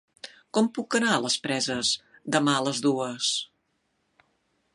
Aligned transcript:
Com 0.57 0.69
puc 0.77 0.97
anar 0.99 1.11
a 1.17 1.19
les 1.27 1.35
Preses 1.45 1.93
demà 2.37 2.57
a 2.57 2.65
les 2.71 2.83
dues? 2.87 3.31